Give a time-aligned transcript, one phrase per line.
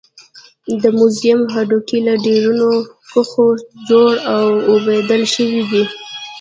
[0.81, 2.71] د موزیم هډوکي له ډبرینو
[3.09, 3.47] خښتو
[3.89, 5.83] جوړ او اوبدل شوي دي.